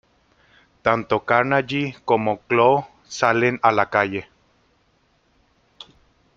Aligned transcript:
Tanto 0.81 1.15
Carnage 1.29 1.95
como 2.05 2.39
Klaw 2.47 2.87
salen 3.07 3.59
a 3.61 3.71
la 3.71 3.87
calle. 3.91 4.27